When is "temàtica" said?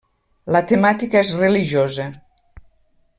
0.71-1.21